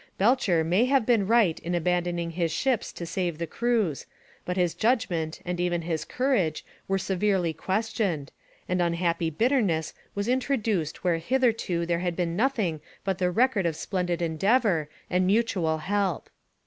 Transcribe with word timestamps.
Belcher 0.17 0.63
may 0.63 0.85
have 0.85 1.05
been 1.05 1.27
right 1.27 1.59
in 1.59 1.75
abandoning 1.75 2.31
his 2.31 2.51
ships 2.51 2.91
to 2.93 3.05
save 3.05 3.37
the 3.37 3.45
crews, 3.45 4.07
but 4.45 4.57
his 4.57 4.73
judgment 4.73 5.41
and 5.45 5.59
even 5.59 5.83
his 5.83 6.05
courage 6.05 6.65
were 6.87 6.97
severely 6.97 7.53
questioned, 7.53 8.31
and 8.67 8.81
unhappy 8.81 9.29
bitterness 9.29 9.93
was 10.15 10.27
introduced 10.27 11.03
where 11.03 11.19
hitherto 11.19 11.85
there 11.85 11.99
had 11.99 12.15
been 12.15 12.35
nothing 12.35 12.81
but 13.05 13.19
the 13.19 13.29
record 13.29 13.67
of 13.67 13.75
splendid 13.75 14.23
endeavour 14.23 14.89
and 15.07 15.27
mutual 15.27 15.77
help. 15.77 16.31